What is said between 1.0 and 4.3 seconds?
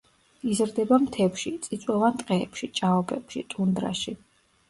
მთებში, წიწვოვან ტყეებში, ჭაობებში, ტუნდრაში.